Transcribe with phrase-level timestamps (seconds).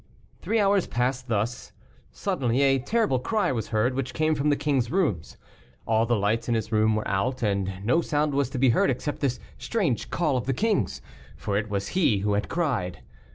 [0.41, 1.73] Three hours passed thus.
[2.11, 5.21] Suddenly, a terrible cry was heard, which came from the king's room.
[5.85, 8.89] All the lights in his room were out, and no sound was to be heard
[8.89, 11.03] except this strange call of the king's.
[11.37, 13.03] For it was he who had cried.